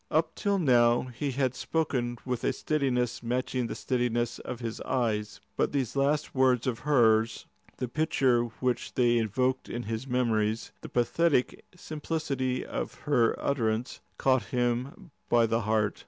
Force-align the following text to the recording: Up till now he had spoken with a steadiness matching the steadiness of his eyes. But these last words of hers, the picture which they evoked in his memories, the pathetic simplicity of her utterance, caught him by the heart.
Up 0.09 0.33
till 0.33 0.57
now 0.57 1.03
he 1.03 1.29
had 1.29 1.53
spoken 1.53 2.17
with 2.25 2.43
a 2.43 2.53
steadiness 2.53 3.21
matching 3.21 3.67
the 3.67 3.75
steadiness 3.75 4.39
of 4.39 4.59
his 4.59 4.81
eyes. 4.81 5.39
But 5.55 5.73
these 5.73 5.95
last 5.95 6.33
words 6.33 6.65
of 6.65 6.79
hers, 6.79 7.45
the 7.77 7.87
picture 7.87 8.45
which 8.45 8.95
they 8.95 9.17
evoked 9.19 9.69
in 9.69 9.83
his 9.83 10.07
memories, 10.07 10.71
the 10.81 10.89
pathetic 10.89 11.63
simplicity 11.75 12.65
of 12.65 12.95
her 13.05 13.39
utterance, 13.39 14.01
caught 14.17 14.45
him 14.45 15.11
by 15.29 15.45
the 15.45 15.61
heart. 15.61 15.99